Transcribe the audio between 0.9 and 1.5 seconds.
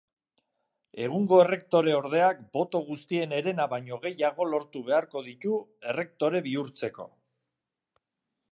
Egungo